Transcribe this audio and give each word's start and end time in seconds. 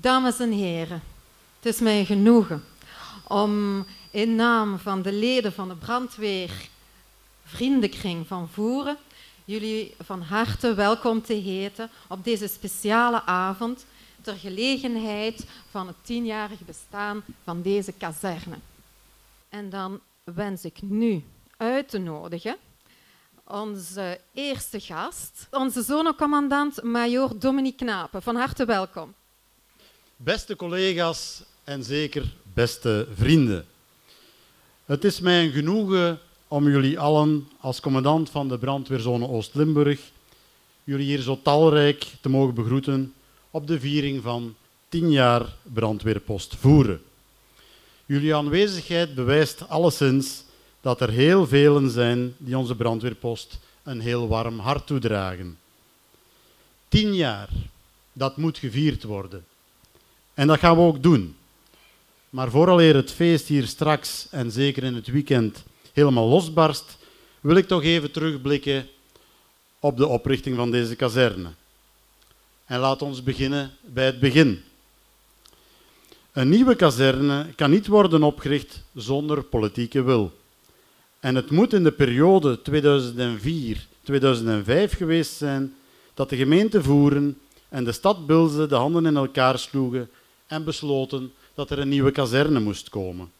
Dames 0.00 0.38
en 0.38 0.52
heren, 0.52 1.02
het 1.56 1.74
is 1.74 1.80
mij 1.80 2.04
genoegen 2.04 2.64
om 3.28 3.84
in 4.10 4.34
naam 4.34 4.78
van 4.78 5.02
de 5.02 5.12
leden 5.12 5.52
van 5.52 5.68
de 5.68 5.74
brandweer 5.74 6.68
Vriendenkring 7.44 8.26
van 8.26 8.48
Voeren 8.48 8.96
jullie 9.44 9.94
van 10.00 10.22
harte 10.22 10.74
welkom 10.74 11.22
te 11.22 11.32
heten 11.32 11.90
op 12.08 12.24
deze 12.24 12.48
speciale 12.48 13.22
avond 13.24 13.86
ter 14.22 14.34
gelegenheid 14.34 15.46
van 15.70 15.86
het 15.86 15.96
tienjarig 16.02 16.60
bestaan 16.60 17.24
van 17.44 17.62
deze 17.62 17.92
kazerne. 17.92 18.56
En 19.48 19.70
dan 19.70 20.00
wens 20.24 20.64
ik 20.64 20.82
nu 20.82 21.24
uit 21.56 21.88
te 21.88 21.98
nodigen 21.98 22.56
onze 23.44 24.20
eerste 24.34 24.80
gast, 24.80 25.46
onze 25.50 25.82
zonnecommandant 25.82 26.82
Major 26.82 27.38
Dominique 27.38 27.84
Knapen. 27.84 28.22
Van 28.22 28.36
harte 28.36 28.64
welkom. 28.64 29.14
Beste 30.20 30.56
collega's 30.56 31.42
en 31.64 31.84
zeker 31.84 32.34
beste 32.52 33.06
vrienden. 33.14 33.66
Het 34.84 35.04
is 35.04 35.20
mij 35.20 35.44
een 35.44 35.52
genoegen 35.52 36.18
om 36.48 36.68
jullie 36.68 36.98
allen 36.98 37.48
als 37.60 37.80
commandant 37.80 38.30
van 38.30 38.48
de 38.48 38.58
brandweerzone 38.58 39.28
Oost-Limburg 39.28 40.00
jullie 40.84 41.06
hier 41.06 41.20
zo 41.20 41.38
talrijk 41.42 42.06
te 42.20 42.28
mogen 42.28 42.54
begroeten 42.54 43.14
op 43.50 43.66
de 43.66 43.80
viering 43.80 44.22
van 44.22 44.54
10 44.88 45.10
jaar 45.10 45.56
brandweerpost 45.62 46.56
voeren. 46.56 47.02
Jullie 48.06 48.34
aanwezigheid 48.34 49.14
bewijst 49.14 49.68
alleszins 49.68 50.44
dat 50.80 51.00
er 51.00 51.10
heel 51.10 51.46
velen 51.46 51.90
zijn 51.90 52.34
die 52.38 52.58
onze 52.58 52.74
brandweerpost 52.74 53.58
een 53.82 54.00
heel 54.00 54.28
warm 54.28 54.58
hart 54.58 54.86
toedragen. 54.86 55.58
10 56.88 57.14
jaar, 57.14 57.48
dat 58.12 58.36
moet 58.36 58.58
gevierd 58.58 59.02
worden. 59.02 59.44
En 60.38 60.46
dat 60.46 60.58
gaan 60.58 60.76
we 60.76 60.82
ook 60.82 61.02
doen. 61.02 61.36
Maar 62.30 62.50
vooraleer 62.50 62.94
het 62.94 63.12
feest 63.12 63.46
hier 63.46 63.66
straks 63.66 64.26
en 64.30 64.50
zeker 64.50 64.82
in 64.82 64.94
het 64.94 65.06
weekend 65.06 65.64
helemaal 65.92 66.28
losbarst, 66.28 66.98
wil 67.40 67.56
ik 67.56 67.66
toch 67.66 67.82
even 67.82 68.10
terugblikken 68.10 68.86
op 69.78 69.96
de 69.96 70.06
oprichting 70.06 70.56
van 70.56 70.70
deze 70.70 70.96
kazerne. 70.96 71.48
En 72.64 72.78
laat 72.78 73.02
ons 73.02 73.22
beginnen 73.22 73.70
bij 73.80 74.04
het 74.04 74.20
begin. 74.20 74.62
Een 76.32 76.48
nieuwe 76.48 76.74
kazerne 76.74 77.46
kan 77.56 77.70
niet 77.70 77.86
worden 77.86 78.22
opgericht 78.22 78.82
zonder 78.94 79.42
politieke 79.42 80.02
wil. 80.02 80.32
En 81.20 81.34
het 81.34 81.50
moet 81.50 81.72
in 81.72 81.82
de 81.82 81.92
periode 81.92 82.58
2004-2005 84.92 84.96
geweest 84.96 85.32
zijn 85.32 85.74
dat 86.14 86.30
de 86.30 86.36
gemeente 86.36 86.82
Voeren 86.82 87.38
en 87.68 87.84
de 87.84 87.92
stad 87.92 88.26
Bilze 88.26 88.66
de 88.66 88.74
handen 88.74 89.06
in 89.06 89.16
elkaar 89.16 89.58
sloegen 89.58 90.10
en 90.48 90.64
besloten 90.64 91.32
dat 91.54 91.70
er 91.70 91.78
een 91.78 91.88
nieuwe 91.88 92.10
kazerne 92.10 92.60
moest 92.60 92.88
komen. 92.88 93.32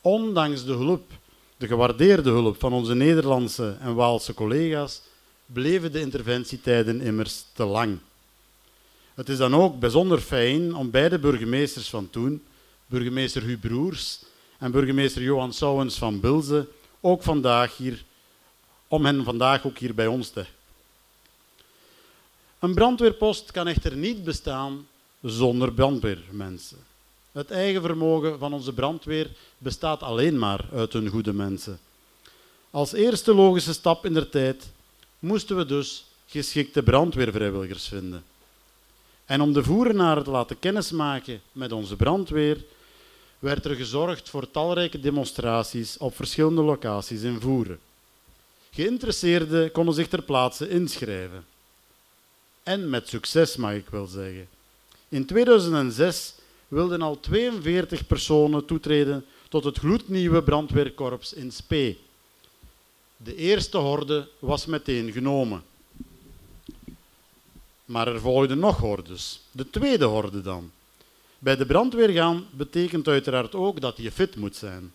Ondanks 0.00 0.64
de 0.64 0.72
hulp, 0.72 1.10
de 1.56 1.66
gewaardeerde 1.66 2.30
hulp 2.30 2.60
van 2.60 2.72
onze 2.72 2.94
Nederlandse 2.94 3.76
en 3.80 3.94
Waalse 3.94 4.34
collega's, 4.34 5.00
bleven 5.46 5.92
de 5.92 6.00
interventietijden 6.00 7.00
immers 7.00 7.44
te 7.52 7.64
lang. 7.64 7.98
Het 9.14 9.28
is 9.28 9.36
dan 9.36 9.54
ook 9.54 9.78
bijzonder 9.78 10.20
fijn 10.20 10.74
om 10.74 10.90
beide 10.90 11.18
burgemeesters 11.18 11.88
van 11.88 12.10
toen, 12.10 12.42
burgemeester 12.86 13.42
Huub 13.42 13.60
Broers 13.60 14.18
en 14.58 14.70
burgemeester 14.70 15.22
Johan 15.22 15.52
Souwens 15.52 15.98
van 15.98 16.20
Bilze, 16.20 16.68
ook 17.00 17.22
vandaag 17.22 17.76
hier, 17.76 18.04
om 18.88 19.04
hen 19.04 19.24
vandaag 19.24 19.66
ook 19.66 19.78
hier 19.78 19.94
bij 19.94 20.06
ons 20.06 20.30
te. 20.30 20.44
Een 22.58 22.74
brandweerpost 22.74 23.50
kan 23.50 23.66
echter 23.66 23.96
niet 23.96 24.24
bestaan 24.24 24.86
zonder 25.22 25.72
brandweermensen. 25.72 26.78
Het 27.32 27.50
eigen 27.50 27.82
vermogen 27.82 28.38
van 28.38 28.52
onze 28.52 28.72
brandweer 28.72 29.30
bestaat 29.58 30.02
alleen 30.02 30.38
maar 30.38 30.64
uit 30.72 30.92
hun 30.92 31.08
goede 31.08 31.32
mensen. 31.32 31.78
Als 32.70 32.92
eerste 32.92 33.34
logische 33.34 33.72
stap 33.72 34.04
in 34.04 34.14
der 34.14 34.28
tijd 34.28 34.70
moesten 35.18 35.56
we 35.56 35.66
dus 35.66 36.04
geschikte 36.26 36.82
brandweervrijwilligers 36.82 37.88
vinden. 37.88 38.24
En 39.24 39.40
om 39.40 39.52
de 39.52 39.64
voerenaren 39.64 40.24
te 40.24 40.30
laten 40.30 40.58
kennismaken 40.58 41.40
met 41.52 41.72
onze 41.72 41.96
brandweer, 41.96 42.64
werd 43.38 43.64
er 43.64 43.74
gezorgd 43.74 44.28
voor 44.28 44.50
talrijke 44.50 45.00
demonstraties 45.00 45.98
op 45.98 46.16
verschillende 46.16 46.62
locaties 46.62 47.22
in 47.22 47.40
Voeren. 47.40 47.78
Geïnteresseerden 48.70 49.72
konden 49.72 49.94
zich 49.94 50.08
ter 50.08 50.22
plaatse 50.22 50.68
inschrijven. 50.68 51.44
En 52.62 52.90
met 52.90 53.08
succes, 53.08 53.56
mag 53.56 53.72
ik 53.72 53.88
wel 53.88 54.06
zeggen. 54.06 54.48
In 55.10 55.26
2006 55.26 56.34
wilden 56.68 57.02
al 57.02 57.20
42 57.20 58.06
personen 58.06 58.64
toetreden 58.64 59.24
tot 59.48 59.64
het 59.64 59.78
gloednieuwe 59.78 60.42
brandweerkorps 60.42 61.32
in 61.32 61.52
Spee. 61.52 61.98
De 63.16 63.34
eerste 63.34 63.76
horde 63.76 64.28
was 64.38 64.66
meteen 64.66 65.12
genomen. 65.12 65.62
Maar 67.84 68.08
er 68.08 68.20
volgden 68.20 68.58
nog 68.58 68.78
hordes. 68.78 69.40
De 69.50 69.70
tweede 69.70 70.04
horde 70.04 70.42
dan. 70.42 70.70
Bij 71.38 71.56
de 71.56 71.66
brandweer 71.66 72.08
gaan 72.08 72.46
betekent 72.50 73.08
uiteraard 73.08 73.54
ook 73.54 73.80
dat 73.80 73.96
je 73.96 74.12
fit 74.12 74.36
moet 74.36 74.56
zijn. 74.56 74.92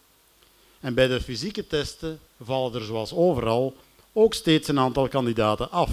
En 0.80 0.94
bij 0.94 1.08
de 1.08 1.22
fysieke 1.22 1.68
testen 1.68 2.20
vallen 2.44 2.74
er 2.74 2.86
zoals 2.86 3.14
overal 3.14 3.76
ook 4.14 4.34
steeds 4.34 4.68
een 4.68 4.80
aantal 4.80 5.08
kandidaten 5.08 5.72
af. 5.72 5.92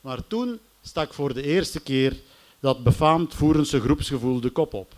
Maar 0.00 0.26
toen 0.26 0.58
stak 0.82 1.14
voor 1.14 1.34
de 1.34 1.42
eerste 1.42 1.80
keer 1.80 2.16
dat 2.66 2.82
befaamd 2.82 3.34
Voerense 3.34 3.80
groepsgevoel 3.80 4.40
de 4.40 4.50
kop 4.50 4.74
op. 4.74 4.92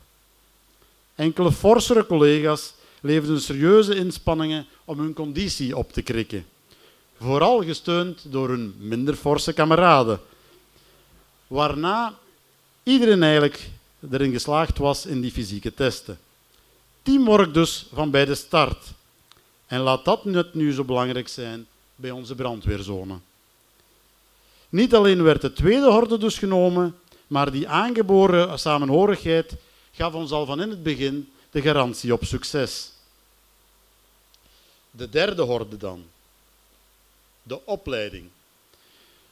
Enkele 1.15 1.53
forsere 1.53 2.07
collega's 2.07 2.75
leverden 3.01 3.41
serieuze 3.41 3.95
inspanningen 3.95 4.67
om 4.85 4.99
hun 4.99 5.13
conditie 5.13 5.77
op 5.77 5.93
te 5.93 6.03
krikken. 6.03 6.47
Vooral 7.19 7.63
gesteund 7.65 8.33
door 8.33 8.49
hun 8.49 8.75
minder 8.79 9.15
forse 9.15 9.53
kameraden. 9.53 10.21
Waarna 11.47 12.15
iedereen 12.83 13.23
eigenlijk 13.23 13.71
erin 14.11 14.33
geslaagd 14.33 14.79
was 14.79 15.07
in 15.07 15.21
die 15.21 15.33
fysieke 15.33 15.75
testen. 15.75 16.19
Teamwork 17.03 17.55
dus 17.55 17.87
van 17.93 18.11
bij 18.11 18.25
de 18.25 18.35
start. 18.35 18.87
En 19.67 19.81
laat 19.81 20.05
dat 20.05 20.25
net 20.25 20.55
nu 20.55 20.73
zo 20.73 20.85
belangrijk 20.85 21.29
zijn 21.29 21.67
bij 21.95 22.11
onze 22.11 22.35
brandweerzone. 22.35 23.19
Niet 24.69 24.95
alleen 24.95 25.23
werd 25.23 25.41
de 25.41 25.53
tweede 25.53 25.91
horde 25.91 26.19
dus 26.19 26.39
genomen, 26.39 26.95
maar 27.29 27.51
die 27.51 27.69
aangeboren 27.69 28.59
samenhorigheid 28.59 29.55
gaf 29.93 30.15
ons 30.15 30.31
al 30.31 30.47
van 30.47 30.61
in 30.61 30.71
het 30.71 30.83
begin 30.83 31.33
de 31.51 31.63
garantie 31.63 32.13
op 32.13 32.25
succes. 32.25 32.93
De 34.91 35.09
derde 35.09 35.43
horde 35.43 35.77
dan. 35.77 36.05
De 37.43 37.67
opleiding. 37.67 38.29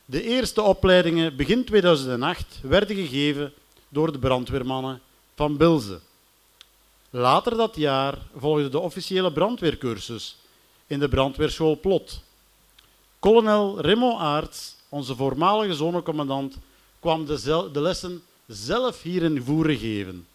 De 0.05 0.23
eerste 0.23 0.63
opleidingen 0.63 1.37
begin 1.37 1.65
2008 1.65 2.59
werden 2.63 2.97
gegeven 2.97 3.53
door 3.89 4.13
de 4.13 4.19
brandweermannen 4.19 5.01
van 5.35 5.57
Bilze. 5.57 6.01
Later 7.11 7.57
dat 7.57 7.77
jaar 7.77 8.19
volgde 8.37 8.69
de 8.69 8.79
officiële 8.79 9.33
brandweercursus 9.33 10.37
in 10.87 10.99
de 10.99 11.09
brandweerschool 11.09 11.81
Plot. 11.81 12.21
Kolonel 13.19 13.81
Remo 13.81 14.17
Aarts, 14.19 14.75
onze 14.89 15.17
voormalige 15.17 15.75
zonnecommandant, 15.75 16.57
kwam 17.01 17.27
de, 17.27 17.69
de 17.73 17.81
lessen 17.81 18.23
zelf 18.47 19.03
hier 19.03 19.23
in 19.23 19.43
Voeren 19.43 19.77
geven. 19.77 20.27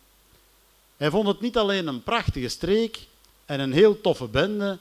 Hij 0.98 1.10
vond 1.10 1.28
het 1.28 1.42
niet 1.42 1.58
alleen 1.58 1.88
een 1.88 2.04
prachtige 2.04 2.48
streek 2.48 3.00
en 3.46 3.60
een 3.60 3.74
heel 3.74 4.02
toffe 4.02 4.28
bende, 4.28 4.78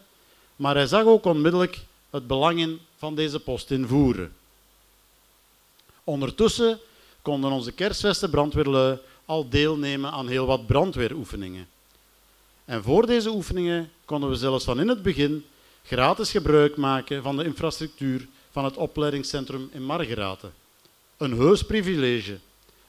maar 0.56 0.74
hij 0.74 0.86
zag 0.86 1.04
ook 1.04 1.24
onmiddellijk 1.24 1.78
het 2.10 2.26
belang 2.26 2.58
in 2.58 2.80
van 2.96 3.14
deze 3.14 3.41
post 3.41 3.70
in 3.70 3.86
Voeren. 3.86 4.32
Ondertussen 6.04 6.78
konden 7.22 7.50
onze 7.50 7.72
kerstvesten 7.72 8.30
brandweerlui 8.30 8.98
al 9.24 9.48
deelnemen 9.48 10.10
aan 10.10 10.28
heel 10.28 10.47
wat 10.47 10.66
brandweeroefeningen. 10.66 11.68
En 12.65 12.83
voor 12.83 13.06
deze 13.06 13.30
oefeningen 13.30 13.91
konden 14.04 14.30
we 14.30 14.36
zelfs 14.36 14.65
van 14.65 14.80
in 14.80 14.88
het 14.88 15.03
begin 15.03 15.44
gratis 15.84 16.30
gebruik 16.30 16.76
maken 16.76 17.22
van 17.22 17.36
de 17.36 17.44
infrastructuur 17.44 18.28
van 18.50 18.65
het 18.65 18.76
opleidingscentrum 18.76 19.68
in 19.72 19.84
Margeraten. 19.84 20.53
Een 21.21 21.37
heus 21.37 21.63
privilege. 21.63 22.39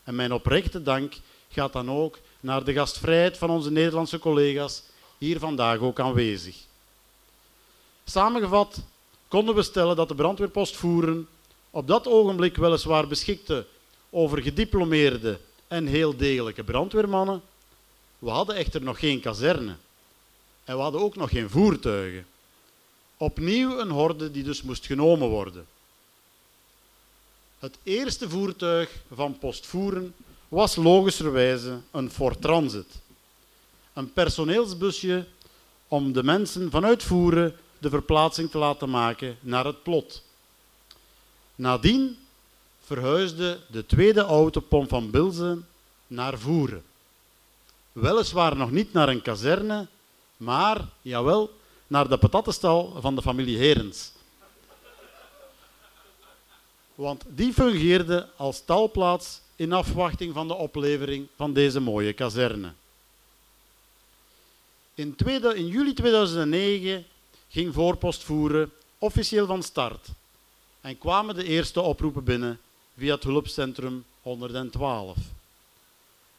En 0.03 0.15
mijn 0.15 0.33
oprechte 0.33 0.81
dank 0.81 1.13
gaat 1.49 1.73
dan 1.73 1.91
ook 1.91 2.19
naar 2.39 2.63
de 2.63 2.73
gastvrijheid 2.73 3.37
van 3.37 3.49
onze 3.49 3.71
Nederlandse 3.71 4.19
collega's 4.19 4.83
hier 5.17 5.39
vandaag 5.39 5.79
ook 5.79 5.99
aanwezig. 5.99 6.55
Samengevat 8.05 8.83
konden 9.27 9.55
we 9.55 9.63
stellen 9.63 9.95
dat 9.95 10.07
de 10.07 10.15
brandweerpost 10.15 10.75
voeren 10.75 11.27
op 11.69 11.87
dat 11.87 12.07
ogenblik 12.07 12.55
weliswaar 12.55 13.07
beschikte 13.07 13.65
over 14.09 14.41
gediplomeerde 14.41 15.39
en 15.67 15.85
heel 15.85 16.17
degelijke 16.17 16.63
brandweermannen. 16.63 17.41
We 18.19 18.29
hadden 18.29 18.55
echter 18.55 18.81
nog 18.81 18.99
geen 18.99 19.19
kazerne. 19.19 19.75
En 20.63 20.75
we 20.75 20.81
hadden 20.81 21.01
ook 21.01 21.15
nog 21.15 21.29
geen 21.29 21.49
voertuigen. 21.49 22.25
Opnieuw 23.17 23.79
een 23.79 23.91
horde 23.91 24.31
die 24.31 24.43
dus 24.43 24.61
moest 24.61 24.85
genomen 24.85 25.27
worden. 25.27 25.65
Het 27.61 27.77
eerste 27.83 28.29
voertuig 28.29 28.89
van 29.13 29.37
postvoeren 29.37 30.15
was 30.47 30.75
logischerwijze 30.75 31.79
een 31.91 32.11
Ford 32.11 32.41
Transit. 32.41 32.87
Een 33.93 34.13
personeelsbusje 34.13 35.25
om 35.87 36.13
de 36.13 36.23
mensen 36.23 36.71
vanuit 36.71 37.03
Voeren 37.03 37.55
de 37.77 37.89
verplaatsing 37.89 38.51
te 38.51 38.57
laten 38.57 38.89
maken 38.89 39.37
naar 39.39 39.65
het 39.65 39.83
plot. 39.83 40.23
Nadien 41.55 42.17
verhuisde 42.85 43.59
de 43.71 43.85
tweede 43.85 44.21
autopomp 44.21 44.89
van 44.89 45.11
Bilzen 45.11 45.67
naar 46.07 46.39
Voeren. 46.39 46.83
Weliswaar 47.91 48.55
nog 48.55 48.71
niet 48.71 48.93
naar 48.93 49.09
een 49.09 49.21
kazerne, 49.21 49.87
maar, 50.37 50.89
jawel, 51.01 51.51
naar 51.87 52.09
de 52.09 52.17
patattenstal 52.17 52.97
van 53.01 53.15
de 53.15 53.21
familie 53.21 53.57
Herens. 53.57 54.11
Want 57.01 57.23
die 57.27 57.53
fungeerde 57.53 58.29
als 58.35 58.55
stalplaats 58.55 59.41
in 59.55 59.73
afwachting 59.73 60.33
van 60.33 60.47
de 60.47 60.53
oplevering 60.53 61.27
van 61.35 61.53
deze 61.53 61.79
mooie 61.79 62.13
kazerne. 62.13 62.73
In, 64.93 65.15
in 65.55 65.67
juli 65.67 65.93
2009 65.93 67.05
ging 67.49 67.73
voorpost 67.73 68.23
voeren 68.23 68.71
officieel 68.97 69.45
van 69.45 69.63
start 69.63 70.07
en 70.81 70.97
kwamen 70.97 71.35
de 71.35 71.43
eerste 71.43 71.81
oproepen 71.81 72.23
binnen 72.23 72.59
via 72.97 73.13
het 73.13 73.23
hulpcentrum 73.23 74.05
112. 74.21 75.17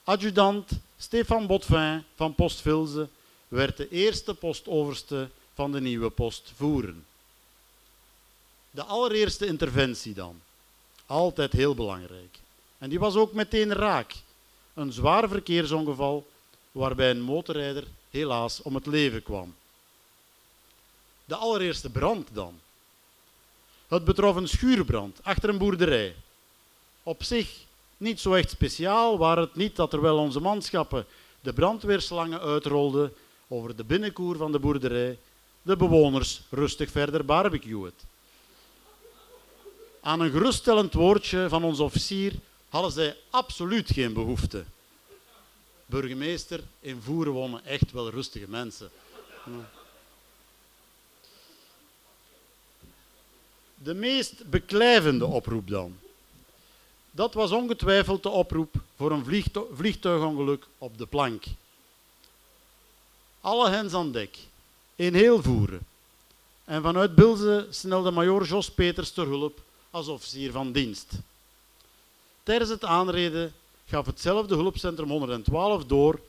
Adjudant 0.05 0.71
Stefan 0.97 1.47
Botvin 1.47 2.05
van 2.15 2.35
Post 2.35 2.61
Vilze 2.61 3.09
werd 3.49 3.77
de 3.77 3.89
eerste 3.89 4.35
postoverste 4.35 5.29
van 5.55 5.73
de 5.73 5.81
nieuwe 5.81 6.11
post 6.11 6.53
Voeren. 6.57 7.05
De 8.71 8.85
allereerste 8.85 9.47
interventie 9.47 10.15
dan. 10.15 10.41
Altijd 11.13 11.53
heel 11.53 11.75
belangrijk. 11.75 12.39
En 12.79 12.89
die 12.89 12.99
was 12.99 13.15
ook 13.15 13.33
meteen 13.33 13.73
raak. 13.73 14.15
Een 14.75 14.93
zwaar 14.93 15.29
verkeersongeval 15.29 16.27
waarbij 16.71 17.11
een 17.11 17.21
motorrijder 17.21 17.85
helaas 18.11 18.63
om 18.63 18.75
het 18.75 18.87
leven 18.87 19.23
kwam. 19.23 19.55
De 21.25 21.35
allereerste 21.35 21.91
brand 21.91 22.29
dan. 22.33 22.61
Het 23.89 24.05
betrof 24.05 24.37
een 24.37 24.49
schuurbrand 24.49 25.19
achter 25.23 25.49
een 25.49 25.59
boerderij. 25.59 26.15
Op 27.03 27.23
zich 27.23 27.57
niet 27.97 28.21
zo 28.21 28.35
echt 28.35 28.51
speciaal, 28.51 29.19
waar 29.19 29.37
het 29.37 29.55
niet 29.55 29.77
dat 29.77 29.91
terwijl 29.91 30.19
onze 30.19 30.41
manschappen 30.41 31.07
de 31.41 31.53
brandweerslangen 31.53 32.41
uitrolden 32.41 33.13
over 33.49 33.77
de 33.77 33.85
binnenkoer 33.85 34.37
van 34.37 34.53
de 34.53 34.59
boerderij, 34.59 35.19
de 35.63 35.77
bewoners 35.77 36.41
rustig 36.51 36.91
verder 36.91 37.25
barbecued. 37.25 37.95
Aan 40.05 40.21
een 40.21 40.31
geruststellend 40.31 40.93
woordje 40.93 41.49
van 41.49 41.65
onze 41.65 41.83
officier 41.83 42.33
hadden 42.69 42.93
zij 42.93 43.17
absoluut 43.31 43.91
geen 43.91 44.13
behoefte. 44.13 44.65
Burgemeester, 45.87 46.61
in 46.81 47.01
Voeren 47.03 47.33
wonen 47.33 47.65
echt 47.65 47.93
wel 47.93 48.11
rustige 48.11 48.49
mensen. 48.49 48.91
De 53.75 53.95
meest 53.95 54.51
beklijvende 54.51 55.27
oproep 55.27 55.69
dan. 55.69 55.97
Dat 57.11 57.35
was 57.35 57.51
ongetwijfeld 57.51 58.23
de 58.23 58.29
oproep 58.29 58.75
voor 58.97 59.11
een 59.11 59.45
vliegtuigongeluk 59.75 60.67
op 60.79 60.99
de 60.99 61.07
plank. 61.07 61.45
Alle 63.41 63.71
hens 63.71 63.95
aan 63.95 64.13
dek, 64.13 64.39
in 64.97 65.15
heel 65.15 65.43
Voeren. 65.43 65.87
En 66.65 66.83
vanuit 66.83 67.15
Bilze 67.15 67.67
snelde 67.71 68.11
major 68.11 68.45
Jos 68.45 68.71
Peters 68.71 69.11
ter 69.11 69.27
hulp 69.27 69.61
als 69.93 70.09
officier 70.09 70.53
van 70.53 70.73
dienst. 70.73 71.13
Tijdens 72.43 72.71
het 72.71 72.85
aanreden 72.85 73.53
gaf 73.87 74.07
hetzelfde 74.07 74.55
hulpcentrum 74.55 75.09
112 75.09 75.85
door 75.85 76.21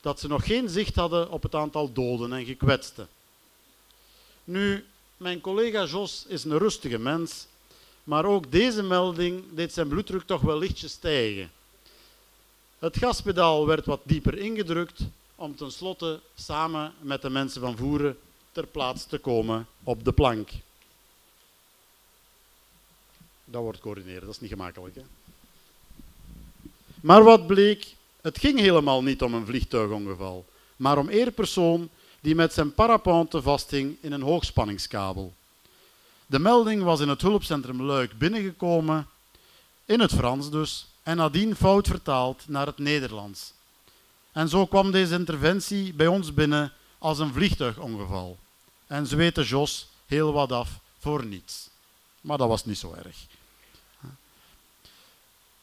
dat 0.00 0.20
ze 0.20 0.28
nog 0.28 0.46
geen 0.46 0.68
zicht 0.68 0.94
hadden 0.94 1.30
op 1.30 1.42
het 1.42 1.54
aantal 1.54 1.92
doden 1.92 2.32
en 2.32 2.44
gekwetsten. 2.44 3.08
Nu, 4.44 4.84
mijn 5.16 5.40
collega 5.40 5.84
Jos 5.84 6.24
is 6.28 6.44
een 6.44 6.58
rustige 6.58 6.98
mens, 6.98 7.46
maar 8.04 8.24
ook 8.24 8.52
deze 8.52 8.82
melding 8.82 9.44
deed 9.50 9.72
zijn 9.72 9.88
bloeddruk 9.88 10.22
toch 10.22 10.40
wel 10.40 10.58
lichtjes 10.58 10.92
stijgen. 10.92 11.50
Het 12.78 12.98
gaspedaal 12.98 13.66
werd 13.66 13.86
wat 13.86 14.00
dieper 14.02 14.38
ingedrukt 14.38 15.00
om 15.34 15.56
tenslotte 15.56 16.20
samen 16.34 16.92
met 17.00 17.22
de 17.22 17.30
mensen 17.30 17.60
van 17.60 17.76
Voeren 17.76 18.18
ter 18.52 18.66
plaatse 18.66 19.08
te 19.08 19.18
komen 19.18 19.66
op 19.82 20.04
de 20.04 20.12
plank. 20.12 20.50
Dat 23.50 23.62
wordt 23.62 23.80
coördineren, 23.80 24.20
dat 24.20 24.34
is 24.34 24.40
niet 24.40 24.50
gemakkelijk. 24.50 24.94
Hè? 24.94 25.02
Maar 27.00 27.22
wat 27.22 27.46
bleek, 27.46 27.94
het 28.20 28.38
ging 28.38 28.58
helemaal 28.58 29.02
niet 29.02 29.22
om 29.22 29.34
een 29.34 29.46
vliegtuigongeval, 29.46 30.46
maar 30.76 30.98
om 30.98 31.08
één 31.08 31.34
persoon 31.34 31.88
die 32.20 32.34
met 32.34 32.52
zijn 32.52 32.74
parapente 32.74 33.42
vasthing 33.42 33.96
in 34.00 34.12
een 34.12 34.22
hoogspanningskabel. 34.22 35.32
De 36.26 36.38
melding 36.38 36.82
was 36.82 37.00
in 37.00 37.08
het 37.08 37.20
hulpcentrum 37.20 37.82
Luik 37.82 38.18
binnengekomen, 38.18 39.08
in 39.84 40.00
het 40.00 40.12
Frans 40.12 40.50
dus, 40.50 40.86
en 41.02 41.16
nadien 41.16 41.56
fout 41.56 41.86
vertaald 41.86 42.44
naar 42.46 42.66
het 42.66 42.78
Nederlands. 42.78 43.52
En 44.32 44.48
zo 44.48 44.66
kwam 44.66 44.90
deze 44.90 45.14
interventie 45.14 45.94
bij 45.94 46.06
ons 46.06 46.34
binnen 46.34 46.72
als 46.98 47.18
een 47.18 47.32
vliegtuigongeval. 47.32 48.38
En 48.86 49.06
ze 49.06 49.16
weten 49.16 49.44
Jos 49.44 49.88
heel 50.06 50.32
wat 50.32 50.52
af 50.52 50.78
voor 50.98 51.24
niets. 51.24 51.68
Maar 52.20 52.38
dat 52.38 52.48
was 52.48 52.64
niet 52.64 52.78
zo 52.78 52.94
erg. 53.04 53.16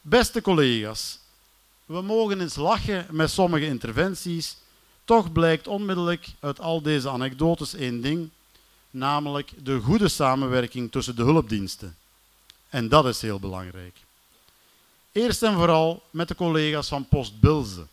Beste 0.00 0.40
collega's, 0.40 1.18
we 1.86 2.02
mogen 2.02 2.40
eens 2.40 2.56
lachen 2.56 3.06
met 3.10 3.30
sommige 3.30 3.66
interventies, 3.66 4.56
toch 5.04 5.32
blijkt 5.32 5.66
onmiddellijk 5.66 6.28
uit 6.40 6.60
al 6.60 6.82
deze 6.82 7.10
anekdotes 7.10 7.74
één 7.74 8.00
ding, 8.00 8.30
namelijk 8.90 9.52
de 9.64 9.80
goede 9.80 10.08
samenwerking 10.08 10.90
tussen 10.90 11.16
de 11.16 11.22
hulpdiensten. 11.22 11.96
En 12.68 12.88
dat 12.88 13.06
is 13.06 13.22
heel 13.22 13.40
belangrijk. 13.40 13.96
Eerst 15.12 15.42
en 15.42 15.54
vooral 15.54 16.02
met 16.10 16.28
de 16.28 16.34
collega's 16.34 16.88
van 16.88 17.08
Post 17.08 17.40
Bilze. 17.40 17.86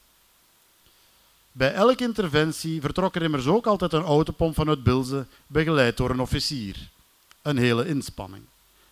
Bij 1.52 1.74
elke 1.74 2.04
interventie 2.04 2.82
vertrok 2.82 3.16
er 3.16 3.22
immers 3.22 3.46
ook 3.46 3.66
altijd 3.66 3.94
een 3.94 4.04
autopomp 4.04 4.56
vanuit 4.56 4.84
Bilze, 4.84 5.26
begeleid 5.48 5.98
door 5.98 6.10
een 6.10 6.20
officier. 6.20 6.90
Een 7.42 7.58
hele 7.58 7.88
inspanning. 7.88 8.44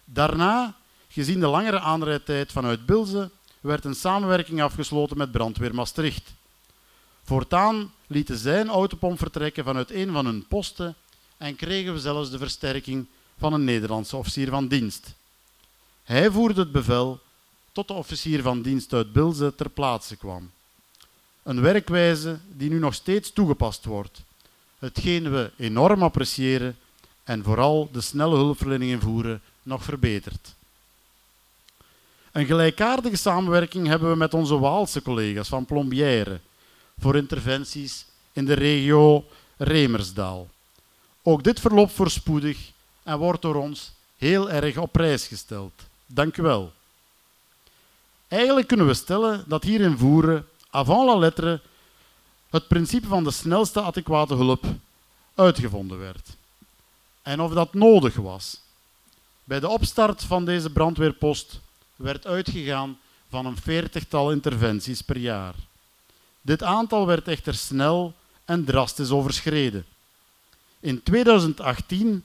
Daarna, 0.05 0.75
gezien 1.13 1.39
de 1.39 1.47
langere 1.47 1.79
aanrijdtijd 1.79 2.51
vanuit 2.51 2.85
Bilze, 2.85 3.29
werd 3.61 3.85
een 3.85 3.95
samenwerking 3.95 4.61
afgesloten 4.61 5.17
met 5.17 5.31
Brandweer 5.31 5.75
Maastricht. 5.75 6.33
Voortaan 7.23 7.91
lieten 8.07 8.37
zij 8.37 8.61
een 8.61 8.69
autopomp 8.69 9.17
vertrekken 9.17 9.63
vanuit 9.63 9.91
een 9.91 10.11
van 10.11 10.25
hun 10.25 10.47
posten 10.47 10.95
en 11.37 11.55
kregen 11.55 11.93
we 11.93 11.99
zelfs 11.99 12.29
de 12.29 12.37
versterking 12.37 13.05
van 13.37 13.53
een 13.53 13.63
Nederlandse 13.63 14.17
officier 14.17 14.49
van 14.49 14.67
dienst. 14.67 15.13
Hij 16.03 16.31
voerde 16.31 16.61
het 16.61 16.71
bevel 16.71 17.19
tot 17.71 17.87
de 17.87 17.93
officier 17.93 18.41
van 18.41 18.61
dienst 18.61 18.93
uit 18.93 19.13
Bilze 19.13 19.55
ter 19.55 19.69
plaatse 19.69 20.15
kwam. 20.15 20.51
Een 21.43 21.61
werkwijze 21.61 22.39
die 22.47 22.69
nu 22.69 22.79
nog 22.79 22.93
steeds 22.93 23.31
toegepast 23.31 23.85
wordt, 23.85 24.21
hetgeen 24.79 25.31
we 25.31 25.51
enorm 25.57 26.03
appreciëren 26.03 26.77
en 27.23 27.43
vooral 27.43 27.89
de 27.91 28.01
snelle 28.01 28.35
hulpverlening 28.35 28.91
invoeren 28.91 29.41
nog 29.63 29.83
verbetert. 29.83 30.55
Een 32.33 32.45
gelijkaardige 32.45 33.15
samenwerking 33.15 33.87
hebben 33.87 34.09
we 34.09 34.15
met 34.15 34.33
onze 34.33 34.59
Waalse 34.59 35.01
collega's 35.01 35.47
van 35.47 35.65
Plombière 35.65 36.39
voor 36.99 37.15
interventies 37.15 38.05
in 38.31 38.45
de 38.45 38.53
regio 38.53 39.25
Remersdaal. 39.57 40.47
Ook 41.21 41.43
dit 41.43 41.59
verloopt 41.59 41.91
voorspoedig 41.91 42.71
en 43.03 43.17
wordt 43.17 43.41
door 43.41 43.55
ons 43.55 43.91
heel 44.17 44.51
erg 44.51 44.77
op 44.77 44.91
prijs 44.91 45.27
gesteld. 45.27 45.73
Dank 46.05 46.37
u 46.37 46.41
wel. 46.41 46.73
Eigenlijk 48.27 48.67
kunnen 48.67 48.87
we 48.87 48.93
stellen 48.93 49.43
dat 49.47 49.63
hier 49.63 49.81
in 49.81 49.97
Voeren, 49.97 50.47
avant 50.69 51.05
la 51.05 51.15
lettre, 51.15 51.61
het 52.49 52.67
principe 52.67 53.07
van 53.07 53.23
de 53.23 53.31
snelste 53.31 53.81
adequate 53.81 54.35
hulp 54.35 54.65
uitgevonden 55.35 55.99
werd. 55.99 56.29
En 57.21 57.41
of 57.41 57.53
dat 57.53 57.73
nodig 57.73 58.15
was. 58.15 58.59
Bij 59.43 59.59
de 59.59 59.69
opstart 59.69 60.23
van 60.23 60.45
deze 60.45 60.69
brandweerpost 60.69 61.61
werd 61.95 62.27
uitgegaan 62.27 62.97
van 63.29 63.45
een 63.45 63.57
veertigtal 63.57 64.31
interventies 64.31 65.01
per 65.01 65.17
jaar. 65.17 65.55
Dit 66.41 66.63
aantal 66.63 67.05
werd 67.05 67.27
echter 67.27 67.53
snel 67.53 68.13
en 68.45 68.65
drastisch 68.65 69.09
overschreden. 69.09 69.85
In 70.79 71.03
2018, 71.03 72.23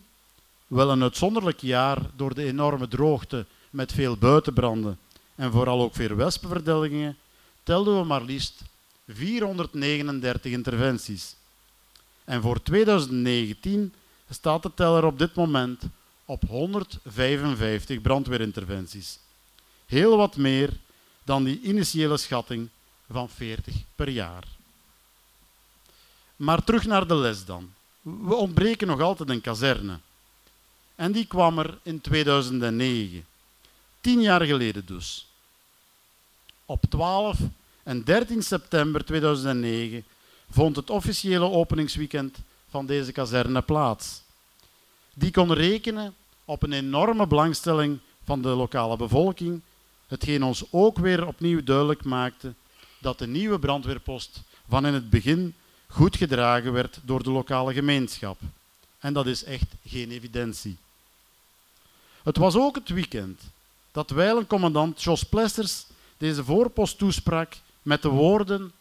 wel 0.67 0.91
een 0.91 1.03
uitzonderlijk 1.03 1.61
jaar 1.61 1.99
door 2.17 2.35
de 2.35 2.45
enorme 2.45 2.89
droogte 2.89 3.47
met 3.71 3.93
veel 3.93 4.17
buitenbranden 4.17 4.99
en 5.35 5.53
vooral 5.53 5.81
ook 5.81 5.95
veel 5.95 6.15
wespenverdelgingen, 6.15 7.17
telden 7.63 7.99
we 7.99 8.05
maar 8.05 8.23
liefst 8.23 8.63
439 9.07 10.53
interventies. 10.53 11.35
En 12.25 12.43
voor 12.43 12.63
2019 12.63 13.95
staat 14.31 14.63
de 14.63 14.71
teller 14.75 15.05
op 15.05 15.19
dit 15.19 15.35
moment 15.35 15.83
op 16.25 16.43
155 16.49 18.01
brandweerinterventies 18.01 19.19
heel 19.89 20.17
wat 20.17 20.37
meer 20.37 20.71
dan 21.25 21.45
die 21.45 21.61
initiële 21.61 22.17
schatting 22.17 22.69
van 23.11 23.29
40 23.29 23.75
per 23.95 24.09
jaar. 24.09 24.45
Maar 26.37 26.65
terug 26.65 26.87
naar 26.87 27.07
de 27.07 27.15
les 27.15 27.45
dan. 27.45 27.73
We 28.03 28.35
ontbreken 28.35 28.87
nog 28.87 29.01
altijd 29.01 29.29
een 29.29 29.41
kazerne. 29.41 29.99
En 30.95 31.13
die 31.13 31.27
kwam 31.27 31.59
er 31.59 31.79
in 31.83 32.01
2009. 32.01 33.27
Tien 34.01 34.21
jaar 34.21 34.45
geleden 34.45 34.87
dus. 34.87 35.27
Op 36.67 36.83
12 36.89 37.39
en 37.83 38.05
13 38.05 38.43
september 38.43 39.05
2009 39.05 40.05
vond 40.51 40.77
het 40.77 40.91
officiële 40.91 41.51
openingsweekend 41.51 42.39
van 42.69 42.87
deze 42.87 43.13
kazerne 43.13 43.63
plaats. 43.63 44.23
Die 45.15 45.31
kon 45.31 45.53
rekenen 45.53 46.15
op 46.45 46.63
een 46.63 46.73
enorme 46.73 47.27
belangstelling 47.27 47.99
van 48.25 48.43
de 48.43 48.49
lokale 48.49 48.97
bevolking, 48.97 49.61
hetgeen 50.09 50.43
ons 50.43 50.65
ook 50.71 50.99
weer 50.99 51.27
opnieuw 51.27 51.63
duidelijk 51.63 52.05
maakte 52.05 52.55
dat 52.99 53.19
de 53.19 53.27
nieuwe 53.27 53.59
brandweerpost 53.59 54.43
van 54.69 54.87
in 54.87 54.95
het 54.95 55.11
begin 55.11 55.55
goed 55.87 56.17
gedragen 56.17 56.73
werd 56.73 56.99
door 57.03 57.23
de 57.23 57.31
lokale 57.31 57.73
gemeenschap. 57.73 58.39
En 58.99 59.13
dat 59.13 59.27
is 59.27 59.45
echt 59.45 59.67
geen 59.87 60.11
evidentie. 60.11 60.77
Het 62.23 62.37
was 62.37 62.55
ook 62.55 62.75
het 62.75 62.89
weekend 62.89 63.41
dat 63.93 64.11
wijlen 64.11 64.47
commandant 64.47 65.03
Jos 65.03 65.23
Plessers 65.23 65.87
deze 66.17 66.45
voorpost 66.45 66.99
toesprak 66.99 67.57
met 67.83 68.03
de 68.03 68.09
woorden 68.09 68.73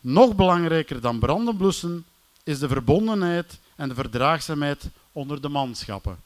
nog 0.00 0.34
belangrijker 0.34 1.00
dan 1.00 1.18
branden 1.18 1.56
blussen 1.56 2.04
is 2.42 2.58
de 2.58 2.68
verbondenheid 2.68 3.58
en 3.76 3.88
de 3.88 3.94
verdraagzaamheid 3.94 4.84
onder 5.12 5.40
de 5.40 5.48
manschappen. 5.48 6.22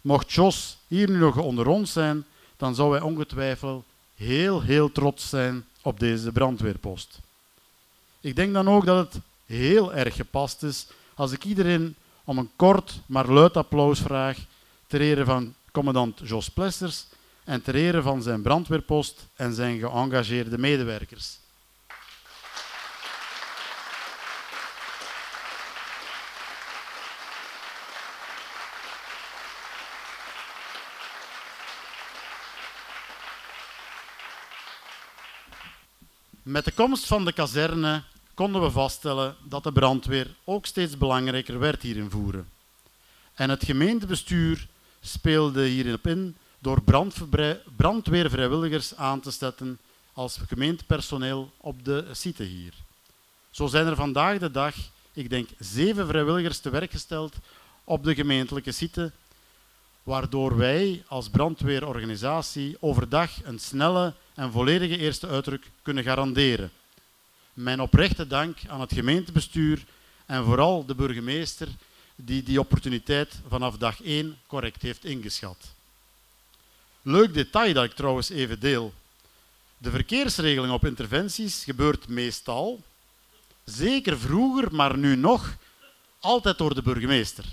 Mocht 0.00 0.32
Jos 0.32 0.76
hier 0.88 1.10
nu 1.10 1.16
nog 1.16 1.36
onder 1.36 1.66
ons 1.66 1.92
zijn, 1.92 2.24
dan 2.56 2.74
zou 2.74 2.92
hij 2.92 3.00
ongetwijfeld 3.00 3.84
heel, 4.14 4.62
heel 4.62 4.92
trots 4.92 5.28
zijn 5.28 5.64
op 5.82 6.00
deze 6.00 6.32
brandweerpost. 6.32 7.18
Ik 8.20 8.36
denk 8.36 8.52
dan 8.52 8.68
ook 8.68 8.84
dat 8.84 9.12
het 9.12 9.22
heel 9.46 9.94
erg 9.94 10.14
gepast 10.14 10.62
is 10.62 10.86
als 11.14 11.32
ik 11.32 11.44
iedereen 11.44 11.96
om 12.24 12.38
een 12.38 12.50
kort 12.56 13.00
maar 13.06 13.28
luid 13.28 13.56
applaus 13.56 14.00
vraag 14.00 14.38
ter 14.86 15.00
ere 15.00 15.24
van 15.24 15.54
commandant 15.72 16.20
Jos 16.24 16.48
Plessers 16.48 17.06
en 17.44 17.62
ter 17.62 17.74
ere 17.74 18.02
van 18.02 18.22
zijn 18.22 18.42
brandweerpost 18.42 19.26
en 19.36 19.54
zijn 19.54 19.78
geëngageerde 19.78 20.58
medewerkers. 20.58 21.38
Met 36.44 36.64
de 36.64 36.72
komst 36.72 37.06
van 37.06 37.24
de 37.24 37.32
kazerne 37.32 38.02
konden 38.34 38.62
we 38.62 38.70
vaststellen 38.70 39.36
dat 39.44 39.62
de 39.62 39.72
brandweer 39.72 40.34
ook 40.44 40.66
steeds 40.66 40.98
belangrijker 40.98 41.58
werd 41.58 41.82
hier 41.82 41.96
in 41.96 42.10
Voeren. 42.10 42.48
En 43.34 43.50
het 43.50 43.64
gemeentebestuur 43.64 44.66
speelde 45.00 45.64
hierop 45.66 46.06
in 46.06 46.36
door 46.58 46.82
brandweervrijwilligers 47.76 48.96
aan 48.96 49.20
te 49.20 49.30
zetten 49.30 49.78
als 50.12 50.38
gemeentepersoneel 50.48 51.52
op 51.56 51.84
de 51.84 52.06
site 52.12 52.42
hier. 52.42 52.72
Zo 53.50 53.66
zijn 53.66 53.86
er 53.86 53.96
vandaag 53.96 54.38
de 54.38 54.50
dag, 54.50 54.74
ik 55.12 55.30
denk, 55.30 55.48
zeven 55.58 56.06
vrijwilligers 56.06 56.58
te 56.58 56.70
werk 56.70 56.90
gesteld 56.90 57.34
op 57.84 58.04
de 58.04 58.14
gemeentelijke 58.14 58.72
site, 58.72 59.12
waardoor 60.04 60.56
wij 60.56 61.02
als 61.06 61.28
brandweerorganisatie 61.28 62.76
overdag 62.80 63.30
een 63.44 63.58
snelle 63.58 64.14
en 64.34 64.52
volledige 64.52 64.98
eerste 64.98 65.26
uitdruk 65.26 65.70
kunnen 65.82 66.04
garanderen. 66.04 66.70
Mijn 67.52 67.80
oprechte 67.80 68.26
dank 68.26 68.58
aan 68.68 68.80
het 68.80 68.92
gemeentebestuur 68.92 69.84
en 70.26 70.44
vooral 70.44 70.84
de 70.84 70.94
burgemeester 70.94 71.68
die 72.16 72.42
die 72.42 72.60
opportuniteit 72.60 73.40
vanaf 73.48 73.76
dag 73.76 74.02
1 74.02 74.38
correct 74.46 74.82
heeft 74.82 75.04
ingeschat. 75.04 75.74
Leuk 77.02 77.34
detail 77.34 77.72
dat 77.72 77.84
ik 77.84 77.92
trouwens 77.92 78.28
even 78.28 78.60
deel. 78.60 78.92
De 79.78 79.90
verkeersregeling 79.90 80.72
op 80.72 80.84
interventies 80.84 81.64
gebeurt 81.64 82.08
meestal, 82.08 82.82
zeker 83.64 84.18
vroeger, 84.18 84.74
maar 84.74 84.98
nu 84.98 85.16
nog, 85.16 85.56
altijd 86.20 86.58
door 86.58 86.74
de 86.74 86.82
burgemeester. 86.82 87.44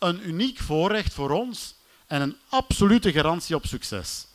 Een 0.00 0.28
uniek 0.28 0.58
voorrecht 0.58 1.14
voor 1.14 1.30
ons 1.30 1.74
en 2.06 2.20
een 2.20 2.36
absolute 2.48 3.12
garantie 3.12 3.54
op 3.54 3.66
succes. 3.66 4.26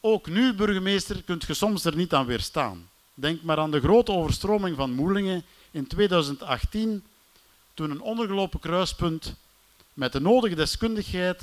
Ook 0.00 0.26
nu, 0.26 0.54
burgemeester, 0.54 1.22
kunt 1.22 1.44
je 1.44 1.54
soms 1.54 1.84
er 1.84 1.96
niet 1.96 2.14
aan 2.14 2.26
weerstaan. 2.26 2.88
Denk 3.14 3.42
maar 3.42 3.58
aan 3.58 3.70
de 3.70 3.80
grote 3.80 4.12
overstroming 4.12 4.76
van 4.76 4.92
Moelingen 4.92 5.44
in 5.70 5.86
2018, 5.86 7.04
toen 7.74 7.90
een 7.90 8.00
ondergelopen 8.00 8.60
kruispunt 8.60 9.34
met 9.92 10.12
de 10.12 10.20
nodige 10.20 10.54
deskundigheid 10.54 11.42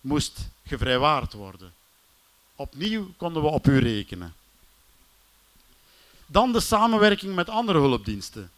moest 0.00 0.48
gevrijwaard 0.66 1.32
worden. 1.32 1.72
Opnieuw 2.56 3.14
konden 3.16 3.42
we 3.42 3.48
op 3.48 3.66
u 3.66 3.78
rekenen. 3.78 4.34
Dan 6.26 6.52
de 6.52 6.60
samenwerking 6.60 7.34
met 7.34 7.48
andere 7.48 7.78
hulpdiensten. 7.78 8.50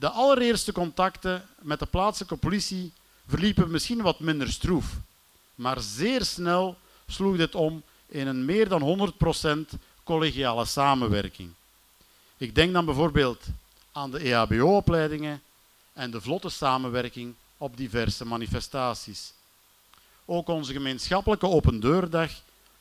De 0.00 0.08
allereerste 0.08 0.72
contacten 0.72 1.48
met 1.58 1.78
de 1.78 1.86
plaatselijke 1.86 2.36
politie 2.36 2.92
verliepen 3.26 3.70
misschien 3.70 4.02
wat 4.02 4.20
minder 4.20 4.52
stroef, 4.52 4.96
maar 5.54 5.80
zeer 5.80 6.24
snel 6.24 6.76
sloeg 7.06 7.36
dit 7.36 7.54
om 7.54 7.82
in 8.06 8.26
een 8.26 8.44
meer 8.44 8.68
dan 8.68 9.12
100% 9.74 9.78
collegiale 10.04 10.64
samenwerking. 10.64 11.50
Ik 12.36 12.54
denk 12.54 12.72
dan 12.72 12.84
bijvoorbeeld 12.84 13.44
aan 13.92 14.10
de 14.10 14.18
EHBO-opleidingen 14.18 15.42
en 15.92 16.10
de 16.10 16.20
vlotte 16.20 16.48
samenwerking 16.48 17.34
op 17.56 17.76
diverse 17.76 18.24
manifestaties. 18.24 19.32
Ook 20.24 20.48
onze 20.48 20.72
gemeenschappelijke 20.72 21.46
open 21.46 21.80
deurdag 21.80 22.30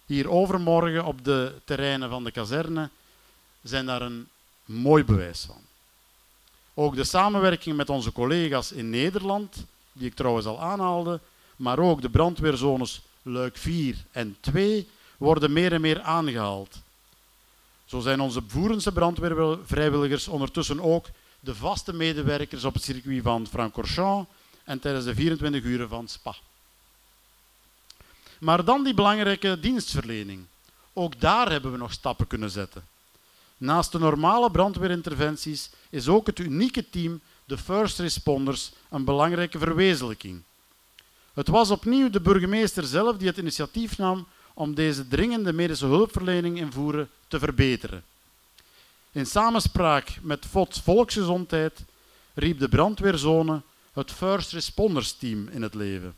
hier 0.05 0.29
overmorgen 0.29 1.05
op 1.05 1.23
de 1.23 1.55
terreinen 1.63 2.09
van 2.09 2.23
de 2.23 2.31
kazerne 2.31 2.89
zijn 3.61 3.85
daar 3.85 4.01
een 4.01 4.27
mooi 4.65 5.03
bewijs 5.03 5.41
van. 5.41 5.67
Ook 6.79 6.95
de 6.95 7.03
samenwerking 7.03 7.75
met 7.75 7.89
onze 7.89 8.11
collega's 8.11 8.71
in 8.71 8.89
Nederland, 8.89 9.65
die 9.93 10.07
ik 10.07 10.13
trouwens 10.13 10.45
al 10.45 10.61
aanhaalde, 10.61 11.19
maar 11.55 11.79
ook 11.79 12.01
de 12.01 12.09
brandweerzones 12.09 13.01
Luik 13.21 13.57
4 13.57 13.95
en 14.11 14.37
2 14.39 14.89
worden 15.17 15.53
meer 15.53 15.73
en 15.73 15.81
meer 15.81 16.01
aangehaald. 16.01 16.79
Zo 17.85 17.99
zijn 17.99 18.19
onze 18.19 18.41
Voerense 18.47 18.91
brandweervrijwilligers 18.91 20.27
ondertussen 20.27 20.79
ook 20.79 21.05
de 21.39 21.55
vaste 21.55 21.93
medewerkers 21.93 22.63
op 22.63 22.73
het 22.73 22.83
circuit 22.83 23.23
van 23.23 23.47
Francorchamps 23.47 24.29
en 24.63 24.79
tijdens 24.79 25.05
de 25.05 25.15
24 25.15 25.63
uren 25.63 25.89
van 25.89 26.07
Spa. 26.07 26.35
Maar 28.39 28.65
dan 28.65 28.83
die 28.83 28.93
belangrijke 28.93 29.59
dienstverlening. 29.59 30.45
Ook 30.93 31.19
daar 31.19 31.51
hebben 31.51 31.71
we 31.71 31.77
nog 31.77 31.91
stappen 31.91 32.27
kunnen 32.27 32.49
zetten. 32.49 32.83
Naast 33.59 33.91
de 33.91 33.99
normale 33.99 34.51
brandweerinterventies 34.51 35.69
is 35.89 36.07
ook 36.07 36.27
het 36.27 36.39
unieke 36.39 36.89
team, 36.89 37.21
de 37.45 37.57
first 37.57 37.99
responders, 37.99 38.71
een 38.89 39.03
belangrijke 39.03 39.59
verwezenlijking. 39.59 40.41
Het 41.33 41.47
was 41.47 41.71
opnieuw 41.71 42.09
de 42.09 42.21
burgemeester 42.21 42.83
zelf 42.83 43.17
die 43.17 43.27
het 43.27 43.37
initiatief 43.37 43.97
nam 43.97 44.27
om 44.53 44.75
deze 44.75 45.07
dringende 45.07 45.53
medische 45.53 45.85
hulpverlening 45.85 46.59
in 46.59 46.71
Voeren 46.71 47.09
te 47.27 47.39
verbeteren. 47.39 48.03
In 49.11 49.25
samenspraak 49.25 50.17
met 50.21 50.45
FOTS 50.45 50.79
Volksgezondheid 50.79 51.83
riep 52.33 52.59
de 52.59 52.69
brandweerzone 52.69 53.61
het 53.93 54.11
First 54.11 54.51
Responders 54.51 55.13
Team 55.13 55.47
in 55.47 55.61
het 55.61 55.73
leven. 55.73 56.15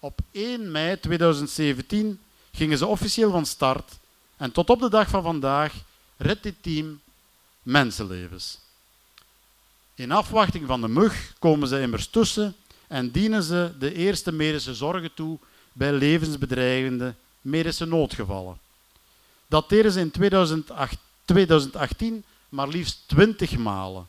Op 0.00 0.18
1 0.30 0.70
mei 0.70 1.00
2017 1.00 2.20
gingen 2.52 2.78
ze 2.78 2.86
officieel 2.86 3.30
van 3.30 3.46
start 3.46 3.92
en 4.36 4.52
tot 4.52 4.70
op 4.70 4.80
de 4.80 4.90
dag 4.90 5.08
van 5.08 5.22
vandaag 5.22 5.74
redt 6.16 6.42
dit 6.42 6.54
team 6.60 7.00
mensenlevens. 7.62 8.58
In 9.94 10.12
afwachting 10.12 10.66
van 10.66 10.80
de 10.80 10.88
mug 10.88 11.32
komen 11.38 11.68
ze 11.68 11.80
immers 11.80 12.06
tussen 12.06 12.56
en 12.86 13.10
dienen 13.10 13.42
ze 13.42 13.72
de 13.78 13.94
eerste 13.94 14.32
medische 14.32 14.74
zorgen 14.74 15.14
toe 15.14 15.38
bij 15.72 15.92
levensbedreigende 15.92 17.14
medische 17.40 17.84
noodgevallen. 17.84 18.58
Dat 19.46 19.68
deden 19.68 19.92
ze 19.92 20.00
in 20.00 20.10
2008, 20.10 20.96
2018 21.24 22.24
maar 22.48 22.68
liefst 22.68 22.98
20 23.06 23.56
malen. 23.56 24.06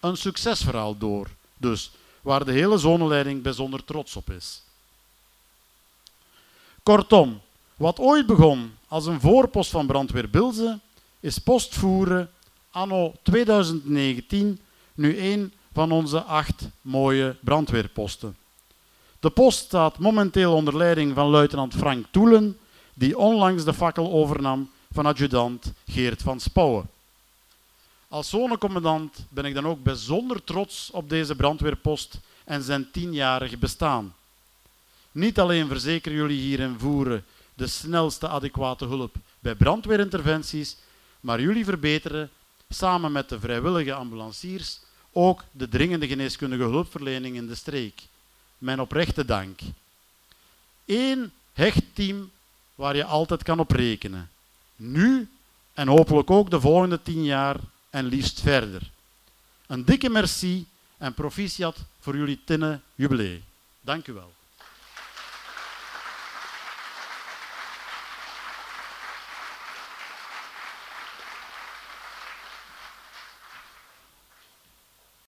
Een 0.00 0.16
succesverhaal 0.16 0.98
door, 0.98 1.28
dus, 1.56 1.90
waar 2.20 2.44
de 2.44 2.52
hele 2.52 2.78
zoneleiding 2.78 3.42
bijzonder 3.42 3.84
trots 3.84 4.16
op 4.16 4.30
is. 4.30 4.62
Kortom, 6.82 7.40
wat 7.76 7.98
ooit 7.98 8.26
begon 8.26 8.74
als 8.88 9.06
een 9.06 9.20
voorpost 9.20 9.70
van 9.70 9.86
brandweer 9.86 10.30
Bilze, 10.30 10.78
is 11.20 11.38
postvoeren 11.38 12.30
anno 12.70 13.14
2019 13.22 14.60
nu 14.94 15.18
een 15.18 15.52
van 15.72 15.92
onze 15.92 16.22
acht 16.22 16.68
mooie 16.80 17.36
brandweerposten. 17.40 18.36
De 19.20 19.30
post 19.30 19.58
staat 19.58 19.98
momenteel 19.98 20.54
onder 20.54 20.76
leiding 20.76 21.14
van 21.14 21.28
luitenant 21.28 21.74
Frank 21.74 22.06
Toelen 22.10 22.58
die 22.94 23.18
onlangs 23.18 23.64
de 23.64 23.74
fakkel 23.74 24.12
overnam 24.12 24.70
van 24.92 25.06
adjudant 25.06 25.72
Geert 25.86 26.22
van 26.22 26.40
Spouwen. 26.40 26.88
Als 28.08 28.28
zonnecommandant 28.28 29.26
ben 29.28 29.44
ik 29.44 29.54
dan 29.54 29.66
ook 29.66 29.82
bijzonder 29.82 30.44
trots 30.44 30.90
op 30.90 31.08
deze 31.08 31.34
brandweerpost 31.34 32.18
en 32.44 32.62
zijn 32.62 32.90
tienjarig 32.90 33.58
bestaan. 33.58 34.14
Niet 35.12 35.38
alleen 35.38 35.68
verzekeren 35.68 36.18
jullie 36.18 36.40
hier 36.40 36.60
in 36.60 36.78
Voeren 36.78 37.24
de 37.54 37.66
snelste 37.66 38.28
adequate 38.28 38.86
hulp 38.86 39.14
bij 39.38 39.54
brandweerinterventies, 39.54 40.76
maar 41.20 41.40
jullie 41.40 41.64
verbeteren 41.64 42.30
samen 42.68 43.12
met 43.12 43.28
de 43.28 43.40
vrijwillige 43.40 43.92
ambulanciers 43.92 44.80
ook 45.12 45.44
de 45.52 45.68
dringende 45.68 46.08
geneeskundige 46.08 46.62
hulpverlening 46.62 47.36
in 47.36 47.46
de 47.46 47.54
streek. 47.54 48.02
Mijn 48.58 48.80
oprechte 48.80 49.24
dank. 49.24 49.60
Eén 50.86 51.32
hecht 51.52 51.82
team 51.92 52.30
waar 52.74 52.96
je 52.96 53.04
altijd 53.04 53.42
kan 53.42 53.58
op 53.58 53.70
rekenen. 53.70 54.30
Nu 54.76 55.28
en 55.74 55.88
hopelijk 55.88 56.30
ook 56.30 56.50
de 56.50 56.60
volgende 56.60 57.02
tien 57.02 57.24
jaar 57.24 57.56
en 57.90 58.04
liefst 58.04 58.40
verder. 58.40 58.90
Een 59.66 59.84
dikke 59.84 60.08
merci 60.08 60.66
en 60.98 61.14
proficiat 61.14 61.76
voor 62.00 62.16
jullie 62.16 62.40
tinnen 62.44 62.82
jubilee. 62.94 63.42
Dank 63.80 64.06
u 64.06 64.12
wel. 64.12 64.32